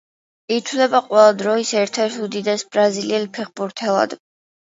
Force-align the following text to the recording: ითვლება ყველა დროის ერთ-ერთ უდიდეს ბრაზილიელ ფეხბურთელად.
ითვლება 0.53 1.01
ყველა 1.09 1.35
დროის 1.41 1.73
ერთ-ერთ 1.81 2.17
უდიდეს 2.29 2.65
ბრაზილიელ 2.77 3.29
ფეხბურთელად. 3.37 4.19